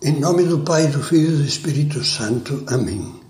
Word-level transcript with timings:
Em 0.00 0.20
nome 0.20 0.44
do 0.44 0.60
Pai, 0.60 0.86
do 0.86 1.02
Filho 1.02 1.34
e 1.34 1.36
do 1.38 1.44
Espírito 1.44 2.04
Santo. 2.04 2.62
Amém. 2.68 3.20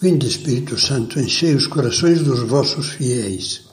Vinde, 0.00 0.26
Espírito 0.26 0.80
Santo, 0.80 1.20
enchei 1.20 1.54
os 1.54 1.66
corações 1.66 2.22
dos 2.22 2.40
vossos 2.48 2.88
fiéis 2.88 3.68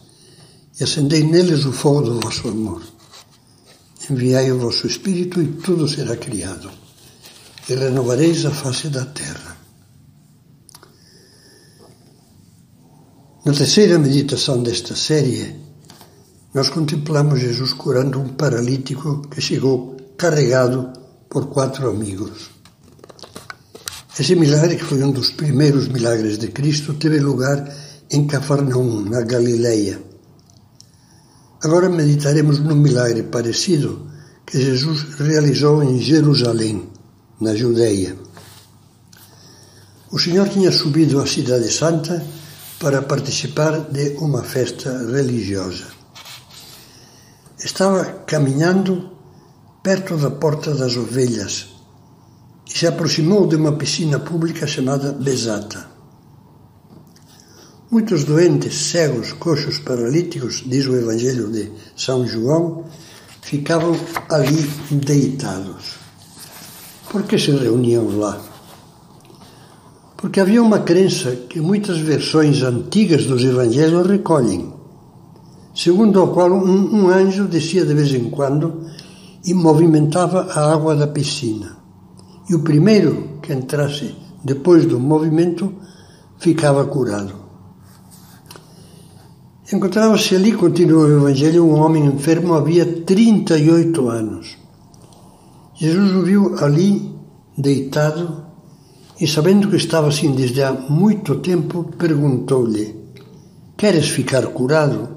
e 0.78 0.84
acendei 0.84 1.23
neles 1.23 1.64
o 1.64 1.71
fogo 1.71 2.02
do 2.02 2.20
vosso 2.20 2.50
amor. 2.50 2.84
Enviai 4.10 4.52
o 4.52 4.60
vosso 4.60 4.88
Espírito 4.88 5.42
e 5.42 5.48
tudo 5.54 5.88
será 5.88 6.18
criado, 6.18 6.70
e 7.70 7.73
renovareis 7.73 8.46
a 8.46 8.52
face 8.52 8.89
da 8.89 9.05
terra. 9.05 9.55
Na 13.46 13.54
terceira 13.54 13.98
meditação 13.98 14.61
desta 14.61 14.98
série, 14.98 15.55
nós 16.54 16.70
contemplamos 16.70 17.39
Jesus 17.39 17.71
curando 17.71 18.20
um 18.20 18.27
paralítico 18.27 19.22
que 19.30 19.40
chegou 19.40 19.96
carregado 20.18 20.98
por 21.30 21.48
quatro 21.48 21.90
amigos. 21.90 22.50
Esse 24.20 24.36
milagre, 24.36 24.76
que 24.76 24.84
foi 24.84 25.02
um 25.04 25.12
dos 25.12 25.32
primeiros 25.32 25.88
milagres 25.88 26.38
de 26.38 26.50
Cristo, 26.50 26.96
teve 26.96 27.20
lugar 27.20 27.58
em 28.12 28.26
Cafarnaum, 28.28 29.02
na 29.02 29.22
Galileia. 29.22 30.02
Agora 31.64 31.90
meditaremos 31.90 32.60
num 32.60 32.76
milagre 32.76 33.24
parecido 33.24 34.10
que 34.46 34.60
Jesus 34.60 35.16
realizou 35.20 35.84
em 35.84 36.02
Jerusalém, 36.02 36.90
na 37.40 37.55
Judeia. 37.55 38.18
O 40.12 40.18
Senhor 40.18 40.50
tinha 40.50 40.72
subido 40.72 41.22
à 41.22 41.27
Cidade 41.27 41.72
Santa 41.72 42.26
para 42.80 43.04
participar 43.04 43.91
de 43.91 44.16
uma 44.18 44.41
festa 44.41 44.90
religiosa. 45.05 45.86
Estava 47.64 48.05
caminhando 48.26 49.19
perto 49.82 50.18
da 50.18 50.30
Porta 50.30 50.74
das 50.74 50.98
Ovelhas 50.98 51.68
e 52.68 52.77
se 52.77 52.85
aproximou 52.85 53.48
de 53.48 53.55
uma 53.55 53.72
piscina 53.72 54.20
pública 54.20 54.68
chamada 54.68 55.13
Besata. 55.13 55.88
Muitos 57.90 58.26
doentes, 58.26 58.76
cegos, 58.76 59.32
coxos, 59.34 59.80
paralíticos, 59.80 60.63
diz 60.66 60.86
o 60.86 60.96
Evangelho 60.96 61.49
de 61.49 61.71
São 61.96 62.27
João, 62.27 62.86
ficavam 63.41 63.96
ali 64.30 64.69
deitados. 64.91 65.96
Por 67.09 67.24
que 67.24 67.40
se 67.40 67.52
reuniam 67.52 68.19
lá? 68.19 68.40
Porque 70.18 70.41
havia 70.41 70.62
uma 70.62 70.80
crença 70.80 71.31
que 71.50 71.62
muitas 71.62 72.00
versões 72.00 72.62
antigas 72.62 73.25
dos 73.25 73.44
Evangelhos 73.44 74.06
recolhem, 74.06 74.74
segundo 75.74 76.22
a 76.22 76.28
qual 76.28 76.52
um, 76.52 77.06
um 77.06 77.09
anjo 77.09 77.47
descia 77.47 77.86
de 77.86 77.94
vez 77.94 78.14
em 78.14 78.30
quando 78.30 78.86
e 79.45 79.53
movimentava 79.53 80.47
a 80.51 80.73
água 80.73 80.95
da 80.95 81.07
piscina. 81.07 81.78
E 82.50 82.56
o 82.56 82.59
primeiro 82.59 83.40
que 83.41 83.53
entrasse 83.53 84.16
depois 84.44 84.85
do 84.85 85.00
movimento 85.00 85.73
ficava 86.38 86.85
curado. 86.85 87.34
Encontrava-se 89.72 90.35
ali, 90.35 90.51
continua 90.53 91.06
o 91.06 91.18
Evangelho, 91.19 91.63
um 91.63 91.79
homem 91.79 92.06
enfermo 92.06 92.56
havia 92.56 92.85
38 92.85 94.09
anos. 94.09 94.57
Jesus 95.75 96.12
o 96.16 96.24
viu 96.24 96.56
ali, 96.57 97.16
deitado, 97.56 98.46
e 99.22 99.28
sabendo 99.28 99.69
que 99.69 99.75
estava 99.75 100.07
assim 100.07 100.31
desde 100.31 100.63
há 100.63 100.72
muito 100.72 101.35
tempo, 101.35 101.84
perguntou-lhe: 101.97 102.96
Queres 103.78 104.09
ficar 104.09 104.47
curado? 104.47 105.07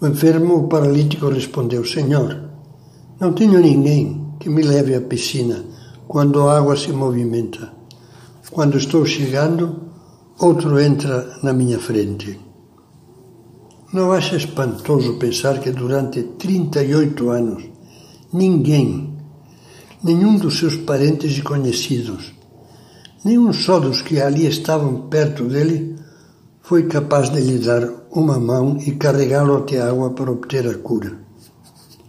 O 0.00 0.06
enfermo, 0.06 0.56
o 0.56 0.68
paralítico, 0.68 1.28
respondeu: 1.28 1.84
Senhor, 1.84 2.45
não 3.18 3.32
tenho 3.32 3.58
ninguém 3.60 4.34
que 4.38 4.50
me 4.50 4.62
leve 4.62 4.94
à 4.94 5.00
piscina 5.00 5.64
quando 6.06 6.42
a 6.42 6.58
água 6.58 6.76
se 6.76 6.92
movimenta. 6.92 7.72
Quando 8.50 8.76
estou 8.76 9.06
chegando, 9.06 9.80
outro 10.38 10.78
entra 10.78 11.38
na 11.42 11.52
minha 11.52 11.78
frente. 11.78 12.38
Não 13.92 14.12
acha 14.12 14.36
espantoso 14.36 15.18
pensar 15.18 15.60
que 15.60 15.70
durante 15.70 16.22
38 16.22 17.30
anos 17.30 17.64
ninguém, 18.32 19.16
nenhum 20.02 20.36
dos 20.36 20.58
seus 20.58 20.76
parentes 20.76 21.38
e 21.38 21.42
conhecidos, 21.42 22.34
nenhum 23.24 23.52
só 23.52 23.80
dos 23.80 24.02
que 24.02 24.20
ali 24.20 24.46
estavam 24.46 25.08
perto 25.08 25.44
dele, 25.44 25.96
foi 26.60 26.82
capaz 26.82 27.30
de 27.30 27.40
lhe 27.40 27.58
dar 27.58 27.88
uma 28.10 28.38
mão 28.38 28.76
e 28.84 28.92
carregá-lo 28.92 29.56
até 29.56 29.80
a 29.80 29.88
água 29.88 30.10
para 30.10 30.30
obter 30.30 30.68
a 30.68 30.74
cura? 30.74 31.25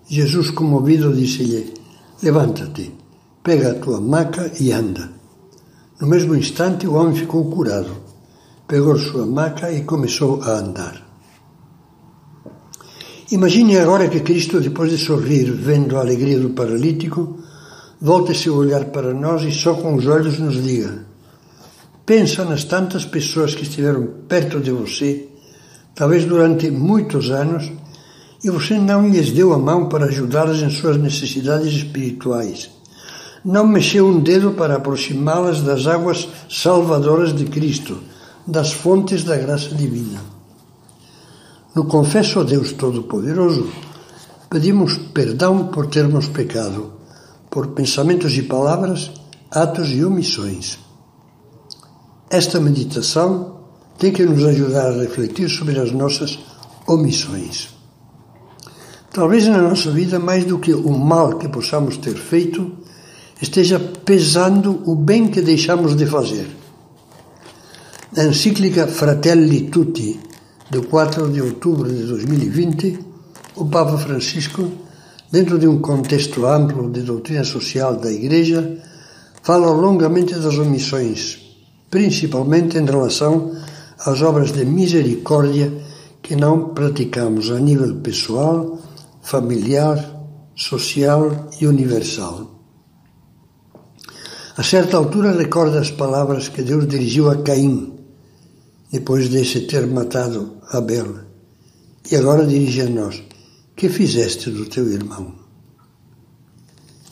Jesus, 0.09 0.51
comovido, 0.51 1.13
disse-lhe: 1.13 1.73
Levanta-te, 2.23 2.93
pega 3.43 3.71
a 3.71 3.75
tua 3.75 3.99
maca 3.99 4.51
e 4.59 4.71
anda. 4.71 5.09
No 5.99 6.07
mesmo 6.07 6.33
instante, 6.33 6.87
o 6.87 6.93
homem 6.93 7.15
ficou 7.15 7.49
curado. 7.51 7.91
Pegou 8.67 8.97
sua 8.97 9.25
maca 9.25 9.71
e 9.71 9.83
começou 9.83 10.41
a 10.43 10.59
andar. 10.59 11.05
Imagine 13.31 13.77
agora 13.77 14.07
que 14.07 14.21
Cristo, 14.21 14.61
depois 14.61 14.89
de 14.89 14.97
sorrir, 14.97 15.51
vendo 15.51 15.97
a 15.97 15.99
alegria 15.99 16.39
do 16.39 16.51
paralítico, 16.51 17.39
volte 17.99 18.33
seu 18.33 18.55
olhar 18.55 18.85
para 18.85 19.13
nós 19.13 19.43
e 19.43 19.51
só 19.51 19.73
com 19.73 19.95
os 19.95 20.07
olhos 20.07 20.39
nos 20.39 20.63
diga: 20.63 21.05
Pensa 22.05 22.45
nas 22.45 22.63
tantas 22.63 23.03
pessoas 23.03 23.53
que 23.53 23.63
estiveram 23.63 24.07
perto 24.29 24.61
de 24.61 24.71
você, 24.71 25.27
talvez 25.93 26.23
durante 26.23 26.71
muitos 26.71 27.29
anos, 27.29 27.69
e 28.43 28.49
você 28.49 28.77
não 28.77 29.07
lhes 29.09 29.31
deu 29.31 29.53
a 29.53 29.57
mão 29.57 29.89
para 29.89 30.05
ajudá-las 30.05 30.61
em 30.61 30.69
suas 30.69 30.97
necessidades 30.97 31.73
espirituais. 31.73 32.69
Não 33.43 33.65
mexeu 33.65 34.07
um 34.07 34.19
dedo 34.19 34.51
para 34.51 34.75
aproximá-las 34.75 35.61
das 35.61 35.87
águas 35.87 36.27
salvadoras 36.49 37.35
de 37.35 37.45
Cristo, 37.45 37.99
das 38.45 38.71
fontes 38.71 39.23
da 39.23 39.37
graça 39.37 39.73
divina. 39.73 40.19
No 41.75 41.85
Confesso 41.85 42.39
a 42.39 42.43
Deus 42.43 42.73
Todo-Poderoso, 42.73 43.69
pedimos 44.49 44.97
perdão 45.13 45.67
por 45.67 45.87
termos 45.87 46.27
pecado, 46.27 46.93
por 47.49 47.67
pensamentos 47.67 48.35
e 48.37 48.43
palavras, 48.43 49.11
atos 49.51 49.89
e 49.89 50.03
omissões. 50.03 50.79
Esta 52.29 52.59
meditação 52.59 53.57
tem 53.97 54.11
que 54.11 54.25
nos 54.25 54.43
ajudar 54.43 54.87
a 54.91 55.01
refletir 55.01 55.49
sobre 55.49 55.79
as 55.79 55.91
nossas 55.91 56.39
omissões. 56.87 57.76
Talvez 59.11 59.47
na 59.47 59.61
nossa 59.61 59.89
vida, 59.91 60.19
mais 60.19 60.45
do 60.45 60.59
que 60.59 60.73
o 60.73 60.91
mal 60.91 61.37
que 61.37 61.47
possamos 61.47 61.97
ter 61.97 62.15
feito, 62.15 62.71
esteja 63.41 63.79
pesando 63.79 64.81
o 64.85 64.95
bem 64.95 65.27
que 65.27 65.41
deixamos 65.41 65.95
de 65.95 66.05
fazer. 66.05 66.47
Na 68.15 68.25
encíclica 68.25 68.87
Fratelli 68.87 69.69
Tutti, 69.69 70.19
de 70.69 70.81
4 70.81 71.29
de 71.29 71.41
outubro 71.41 71.91
de 71.91 72.03
2020, 72.03 72.99
o 73.55 73.65
Papa 73.65 73.97
Francisco, 73.97 74.69
dentro 75.31 75.57
de 75.57 75.67
um 75.67 75.79
contexto 75.79 76.45
amplo 76.45 76.91
de 76.91 77.01
doutrina 77.01 77.43
social 77.43 77.95
da 77.95 78.11
Igreja, 78.11 78.77
fala 79.41 79.71
longamente 79.71 80.35
das 80.35 80.57
omissões, 80.57 81.39
principalmente 81.89 82.77
em 82.77 82.85
relação 82.85 83.55
às 83.99 84.21
obras 84.21 84.51
de 84.51 84.65
misericórdia 84.65 85.71
que 86.21 86.35
não 86.35 86.69
praticamos 86.69 87.49
a 87.51 87.59
nível 87.59 87.95
pessoal 87.95 88.77
familiar, 89.27 89.97
social 90.55 91.49
e 91.59 91.67
universal. 91.67 92.63
A 94.55 94.63
certa 94.63 94.95
altura 94.95 95.33
recorda 95.33 95.81
as 95.81 95.91
palavras 95.91 96.47
que 96.47 96.61
Deus 96.61 96.87
dirigiu 96.87 97.29
a 97.29 97.35
Caim, 97.43 97.93
depois 98.89 99.29
de 99.29 99.61
ter 99.67 99.85
matado 99.85 100.61
Abel. 100.71 101.09
E 102.09 102.15
agora 102.15 102.47
dirige 102.47 102.81
a 102.81 102.89
nós: 102.89 103.21
Que 103.75 103.89
fizeste 103.89 104.49
do 104.49 104.65
teu 104.65 104.87
irmão? 104.87 105.35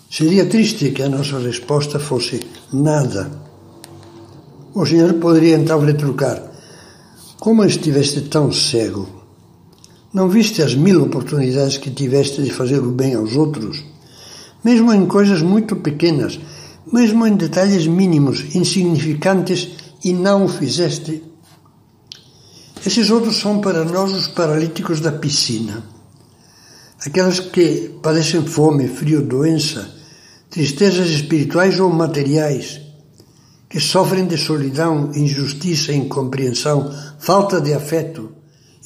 Seria 0.10 0.46
triste 0.46 0.92
que 0.92 1.04
a 1.04 1.10
nossa 1.10 1.38
resposta 1.40 2.00
fosse 2.00 2.40
nada. 2.72 3.30
O 4.74 4.86
Senhor 4.86 5.16
poderia 5.16 5.58
então 5.58 5.82
retrucar: 5.82 6.42
Como 7.42 7.66
estiveste 7.66 8.22
tão 8.22 8.54
cego? 8.54 9.25
Não 10.16 10.30
viste 10.30 10.62
as 10.62 10.74
mil 10.74 11.04
oportunidades 11.04 11.78
que 11.78 11.92
tiveste 11.92 12.42
de 12.42 12.50
fazer 12.50 12.80
o 12.80 12.90
bem 12.90 13.16
aos 13.16 13.36
outros? 13.36 13.84
Mesmo 14.64 14.94
em 14.94 15.06
coisas 15.06 15.42
muito 15.42 15.76
pequenas, 15.76 16.40
mesmo 16.90 17.28
em 17.28 17.36
detalhes 17.36 17.86
mínimos, 17.86 18.56
insignificantes, 18.56 19.72
e 20.06 20.14
não 20.14 20.46
o 20.46 20.48
fizeste? 20.48 21.22
Esses 22.86 23.10
outros 23.10 23.36
são 23.36 23.60
para 23.60 23.84
nós 23.84 24.14
os 24.14 24.30
paralíticos 24.30 25.02
da 25.02 25.12
piscina. 25.12 25.84
Aquelas 27.06 27.42
que 27.42 28.00
padecem 28.02 28.46
fome, 28.46 28.88
frio, 28.88 29.22
doença, 29.22 29.94
tristezas 30.50 31.10
espirituais 31.10 31.78
ou 31.78 31.90
materiais, 31.90 32.80
que 33.70 33.82
sofrem 33.82 34.26
de 34.26 34.38
solidão, 34.38 35.12
injustiça, 35.14 35.92
incompreensão, 35.92 36.90
falta 37.20 37.60
de 37.60 37.74
afeto, 37.74 38.32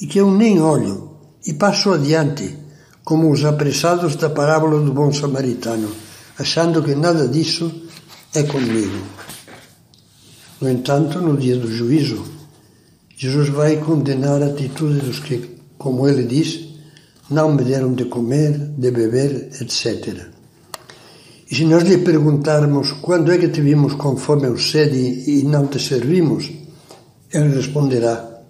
e 0.00 0.08
que 0.08 0.18
eu 0.18 0.28
nem 0.28 0.60
olho 0.60 1.09
e 1.46 1.54
passo 1.54 1.92
adiante, 1.92 2.56
como 3.04 3.30
os 3.30 3.44
apressados 3.44 4.16
da 4.16 4.30
parábola 4.30 4.80
do 4.80 4.92
bom 4.92 5.12
samaritano, 5.12 5.90
achando 6.38 6.82
que 6.82 6.94
nada 6.94 7.28
disso 7.28 7.70
é 8.34 8.42
comigo. 8.42 8.98
No 10.60 10.68
entanto, 10.68 11.20
no 11.20 11.36
dia 11.36 11.56
do 11.56 11.70
juízo, 11.70 12.24
Jesus 13.16 13.48
vai 13.48 13.76
condenar 13.78 14.42
a 14.42 14.46
atitude 14.46 15.00
dos 15.00 15.18
que, 15.20 15.56
como 15.78 16.06
ele 16.06 16.24
diz, 16.24 16.68
não 17.30 17.54
me 17.54 17.64
deram 17.64 17.94
de 17.94 18.04
comer, 18.06 18.58
de 18.58 18.90
beber, 18.90 19.50
etc. 19.60 20.28
E 21.50 21.54
se 21.54 21.64
nós 21.64 21.82
lhe 21.82 21.98
perguntarmos 21.98 22.92
quando 22.92 23.32
é 23.32 23.38
que 23.38 23.48
te 23.48 23.60
vimos 23.60 23.94
com 23.94 24.16
fome 24.16 24.46
ou 24.46 24.58
sede 24.58 25.30
e 25.30 25.42
não 25.44 25.66
te 25.66 25.80
servimos, 25.80 26.50
ele 27.32 27.54
responderá: 27.54 28.42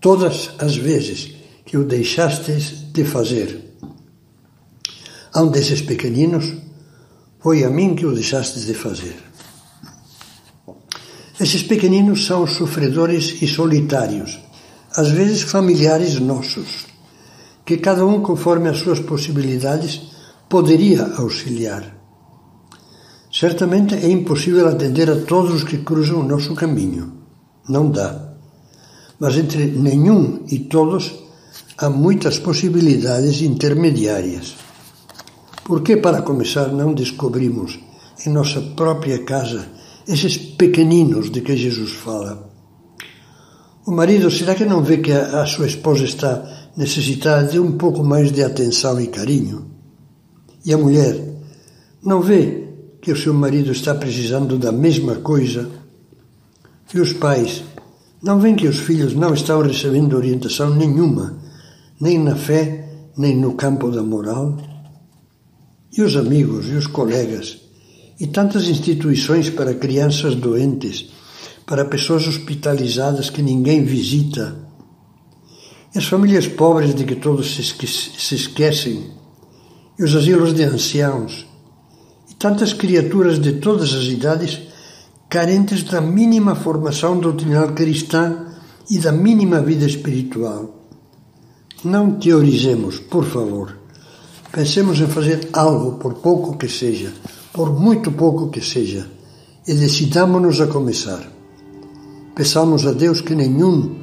Todas 0.00 0.50
as 0.58 0.76
vezes 0.76 1.35
que 1.66 1.76
o 1.76 1.84
deixastes 1.84 2.92
de 2.92 3.04
fazer. 3.04 3.74
A 5.34 5.42
um 5.42 5.50
desses 5.50 5.82
pequeninos, 5.82 6.54
foi 7.40 7.64
a 7.64 7.68
mim 7.68 7.96
que 7.96 8.06
o 8.06 8.14
deixastes 8.14 8.64
de 8.66 8.72
fazer. 8.72 9.16
Esses 11.38 11.64
pequeninos 11.64 12.24
são 12.24 12.46
sofredores 12.46 13.42
e 13.42 13.48
solitários, 13.48 14.38
às 14.94 15.10
vezes 15.10 15.42
familiares 15.42 16.18
nossos, 16.20 16.86
que 17.64 17.76
cada 17.76 18.06
um, 18.06 18.22
conforme 18.22 18.68
as 18.68 18.78
suas 18.78 19.00
possibilidades, 19.00 20.00
poderia 20.48 21.04
auxiliar. 21.18 21.94
Certamente 23.30 23.94
é 23.94 24.08
impossível 24.08 24.68
atender 24.68 25.10
a 25.10 25.20
todos 25.20 25.52
os 25.52 25.64
que 25.64 25.78
cruzam 25.78 26.20
o 26.20 26.28
nosso 26.28 26.54
caminho. 26.54 27.12
Não 27.68 27.90
dá. 27.90 28.32
Mas 29.18 29.36
entre 29.36 29.66
nenhum 29.66 30.44
e 30.48 30.60
todos 30.60 31.25
há 31.78 31.90
muitas 31.90 32.38
possibilidades 32.38 33.42
intermediárias. 33.42 34.56
Por 35.64 35.82
que, 35.82 35.96
para 35.96 36.22
começar, 36.22 36.68
não 36.68 36.94
descobrimos 36.94 37.78
em 38.24 38.30
nossa 38.30 38.60
própria 38.60 39.24
casa 39.24 39.68
esses 40.08 40.36
pequeninos 40.36 41.30
de 41.30 41.40
que 41.40 41.56
Jesus 41.56 41.92
fala? 41.92 42.48
O 43.86 43.92
marido, 43.92 44.30
será 44.30 44.54
que 44.54 44.64
não 44.64 44.82
vê 44.82 44.98
que 44.98 45.12
a, 45.12 45.44
sua 45.46 45.66
esposa 45.66 46.04
está 46.04 46.70
necessitada 46.76 47.48
de 47.48 47.58
um 47.58 47.72
pouco 47.72 48.02
mais 48.02 48.32
de 48.32 48.42
atenção 48.42 49.00
e 49.00 49.08
carinho? 49.08 49.66
E 50.64 50.72
a 50.72 50.78
mulher, 50.78 51.16
não 52.02 52.20
vê 52.20 52.68
que 53.00 53.12
o 53.12 53.16
seu 53.16 53.34
marido 53.34 53.70
está 53.70 53.94
precisando 53.94 54.58
da 54.58 54.72
mesma 54.72 55.16
coisa? 55.16 55.68
E 56.92 57.00
os 57.00 57.12
pais, 57.12 57.62
não 58.22 58.40
veem 58.40 58.56
que 58.56 58.66
os 58.66 58.78
filhos 58.78 59.14
não 59.14 59.34
estão 59.34 59.62
recebendo 59.62 60.16
orientação 60.16 60.74
nenhuma, 60.74 61.45
nem 62.00 62.18
na 62.18 62.36
fé, 62.36 62.88
nem 63.16 63.36
no 63.36 63.54
campo 63.54 63.90
da 63.90 64.02
moral? 64.02 64.56
E 65.96 66.02
os 66.02 66.16
amigos 66.16 66.68
e 66.68 66.74
os 66.74 66.86
colegas, 66.86 67.58
e 68.20 68.26
tantas 68.26 68.68
instituições 68.68 69.48
para 69.50 69.74
crianças 69.74 70.34
doentes, 70.34 71.10
para 71.66 71.84
pessoas 71.84 72.26
hospitalizadas 72.26 73.30
que 73.30 73.42
ninguém 73.42 73.84
visita, 73.84 74.56
e 75.94 75.98
as 75.98 76.04
famílias 76.04 76.46
pobres 76.46 76.94
de 76.94 77.04
que 77.04 77.16
todos 77.16 77.56
se 77.56 78.34
esquecem, 78.34 79.10
e 79.98 80.04
os 80.04 80.14
asilos 80.14 80.52
de 80.52 80.62
anciãos, 80.64 81.46
e 82.30 82.34
tantas 82.34 82.74
criaturas 82.74 83.40
de 83.40 83.54
todas 83.54 83.94
as 83.94 84.04
idades 84.04 84.60
carentes 85.28 85.82
da 85.82 86.00
mínima 86.00 86.54
formação 86.54 87.18
doutrinal 87.18 87.72
cristã 87.72 88.46
e 88.90 88.98
da 88.98 89.10
mínima 89.10 89.60
vida 89.60 89.86
espiritual. 89.86 90.85
Não 91.84 92.12
teorizemos, 92.12 92.98
por 92.98 93.24
favor. 93.24 93.76
Pensemos 94.50 94.98
em 95.00 95.06
fazer 95.06 95.48
algo, 95.52 95.98
por 95.98 96.14
pouco 96.14 96.56
que 96.56 96.68
seja, 96.68 97.12
por 97.52 97.78
muito 97.78 98.10
pouco 98.12 98.48
que 98.48 98.60
seja, 98.60 99.06
e 99.66 99.74
decidamos-nos 99.74 100.60
a 100.60 100.66
começar. 100.66 101.30
Peçamos 102.34 102.86
a 102.86 102.92
Deus 102.92 103.20
que 103.20 103.34
nenhum 103.34 103.94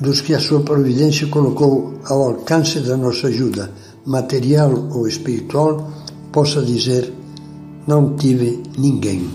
dos 0.00 0.20
que 0.20 0.34
a 0.34 0.40
sua 0.40 0.60
providência 0.60 1.26
colocou 1.28 1.94
ao 2.04 2.22
alcance 2.22 2.80
da 2.80 2.96
nossa 2.96 3.28
ajuda, 3.28 3.72
material 4.04 4.88
ou 4.92 5.06
espiritual, 5.06 5.90
possa 6.32 6.62
dizer: 6.62 7.12
Não 7.86 8.16
tive 8.16 8.62
ninguém. 8.78 9.28